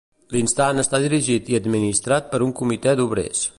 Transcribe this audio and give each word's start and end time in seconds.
L’Instant 0.35 0.83
està 0.83 0.99
dirigit 1.03 1.53
i 1.53 1.59
administrat 1.59 2.33
per 2.35 2.43
un 2.49 2.57
Comitè 2.63 2.97
d’obrers. 3.03 3.47